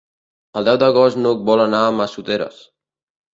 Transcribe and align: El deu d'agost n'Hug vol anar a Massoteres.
El 0.61 0.69
deu 0.69 0.79
d'agost 0.83 1.19
n'Hug 1.25 1.43
vol 1.51 1.63
anar 1.67 1.83
a 1.83 1.93
Massoteres. 1.99 2.59